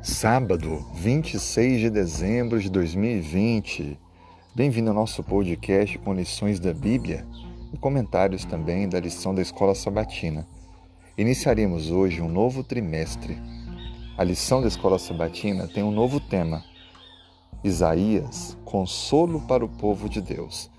[0.00, 3.98] Sábado, 26 de dezembro de 2020.
[4.54, 7.26] Bem-vindo ao nosso podcast com lições da Bíblia
[7.72, 10.46] e comentários também da lição da Escola Sabatina.
[11.16, 13.36] Iniciaremos hoje um novo trimestre.
[14.16, 16.64] A lição da Escola Sabatina tem um novo tema:
[17.64, 20.70] Isaías, consolo para o povo de Deus.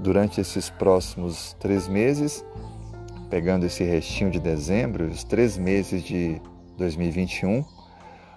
[0.00, 2.42] Durante esses próximos três meses,
[3.28, 6.40] pegando esse restinho de dezembro, os três meses de
[6.78, 7.75] 2021,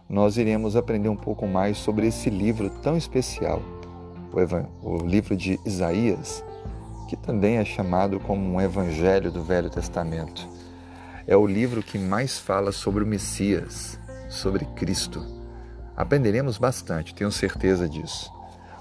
[0.10, 3.62] nós iremos aprender um pouco mais sobre esse livro tão especial,
[4.82, 6.44] o, livro de Isaías,
[7.08, 10.48] que também é chamado como um evangelho do Velho Testamento.
[11.28, 15.24] É o livro que mais fala sobre o Messias, sobre Cristo.
[15.96, 18.32] Aprenderemos bastante, tenho certeza disso.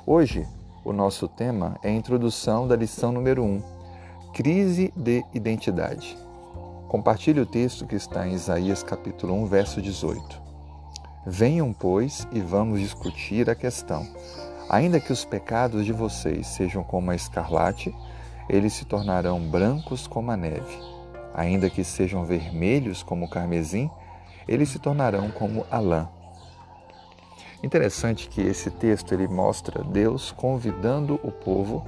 [0.06, 0.46] Hoje,
[0.82, 3.62] o nosso tema é a introdução da lição número 1,
[4.32, 6.16] Crise de Identidade.
[6.88, 10.48] Compartilhe o texto que está em Isaías capítulo 1, verso 18.
[11.30, 14.09] Venham, pois, e vamos discutir a questão.
[14.66, 17.95] Ainda que os pecados de vocês sejam como a escarlate,
[18.48, 20.79] eles se tornarão brancos como a neve.
[21.34, 23.90] Ainda que sejam vermelhos como o carmesim,
[24.49, 26.09] eles se tornarão como a lã.
[27.62, 31.87] Interessante que esse texto ele mostra Deus convidando o povo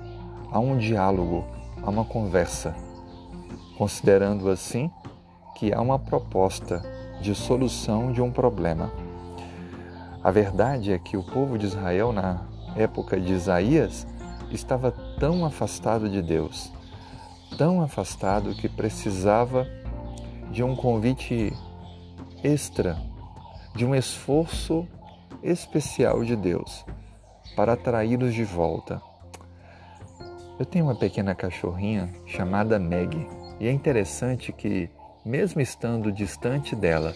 [0.53, 1.47] a um diálogo,
[1.83, 2.77] a uma conversa,
[3.79, 4.91] considerando assim
[5.57, 6.83] que há uma proposta
[7.23, 8.93] de solução de um problema.
[10.23, 12.43] A verdade é que o povo de Israel, na
[12.77, 14.07] época de Isaías,
[14.51, 16.71] estava tão afastado de Deus,
[17.57, 19.67] tão afastado que precisava
[20.51, 21.53] de um convite
[22.45, 22.99] extra,
[23.75, 24.87] de um esforço
[25.43, 26.85] especial de Deus
[27.57, 29.01] para atraí-los de volta.
[30.59, 33.27] Eu tenho uma pequena cachorrinha chamada Meg
[33.59, 34.91] e é interessante que,
[35.25, 37.15] mesmo estando distante dela,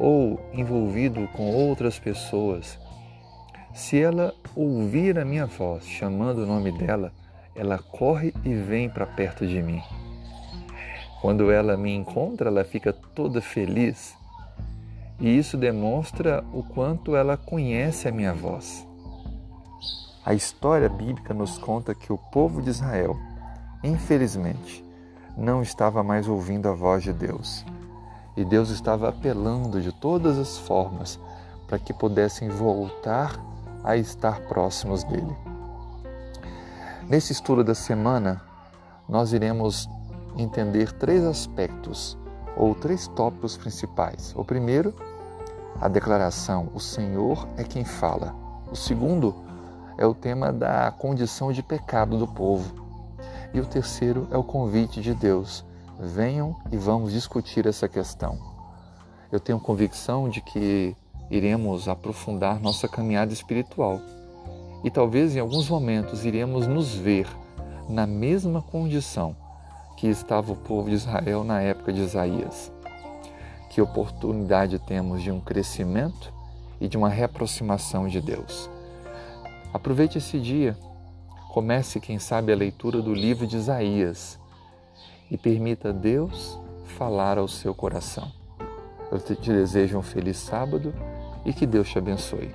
[0.00, 2.78] ou envolvido com outras pessoas,
[3.74, 7.12] se ela ouvir a minha voz chamando o nome dela,
[7.54, 9.82] ela corre e vem para perto de mim.
[11.20, 14.16] Quando ela me encontra, ela fica toda feliz
[15.20, 18.86] e isso demonstra o quanto ela conhece a minha voz.
[20.24, 23.14] A história bíblica nos conta que o povo de Israel,
[23.84, 24.82] infelizmente,
[25.36, 27.66] não estava mais ouvindo a voz de Deus
[28.36, 31.18] e Deus estava apelando de todas as formas
[31.66, 33.38] para que pudessem voltar
[33.84, 35.36] a estar próximos dele.
[37.08, 38.40] Nesse estudo da semana,
[39.08, 39.88] nós iremos
[40.36, 42.16] entender três aspectos
[42.56, 44.32] ou três tópicos principais.
[44.36, 44.94] O primeiro,
[45.80, 48.34] a declaração: O Senhor é quem fala.
[48.70, 49.34] O segundo
[49.98, 52.86] é o tema da condição de pecado do povo.
[53.52, 55.64] E o terceiro é o convite de Deus
[56.00, 58.38] venham e vamos discutir essa questão.
[59.30, 60.96] Eu tenho convicção de que
[61.30, 64.00] iremos aprofundar nossa caminhada espiritual
[64.82, 67.28] e talvez em alguns momentos iremos nos ver
[67.88, 69.36] na mesma condição
[69.96, 72.72] que estava o povo de Israel na época de Isaías.
[73.68, 76.32] Que oportunidade temos de um crescimento
[76.80, 78.70] e de uma reaproximação de Deus.
[79.72, 80.76] Aproveite esse dia,
[81.52, 84.39] comece, quem sabe, a leitura do livro de Isaías
[85.30, 86.58] e permita Deus
[86.98, 88.30] falar ao seu coração.
[89.10, 90.92] Eu te desejo um feliz sábado
[91.44, 92.50] e que Deus te abençoe.